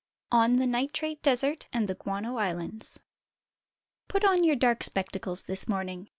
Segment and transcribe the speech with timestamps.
[0.31, 3.01] ON THE NITRATE DESERT AND THE GUANO ISLANDS.
[4.07, 6.09] PUT on your dark spectacles this morning.